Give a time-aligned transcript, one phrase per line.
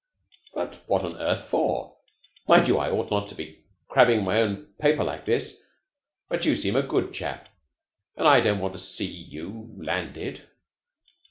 [0.55, 1.95] "But what on earth for?
[2.47, 5.61] Mind you, I ought not to be crabbing my own paper like this,
[6.27, 7.47] but you seem a good chap,
[8.17, 10.41] and I don't want to see you landed.